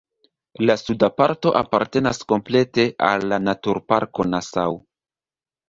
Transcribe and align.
La 0.69 0.75
suda 0.81 1.09
parto 1.21 1.51
apartenas 1.59 2.21
komplete 2.33 2.87
al 3.11 3.29
la 3.35 3.41
naturparko 3.51 4.29
Nassau. 4.33 4.77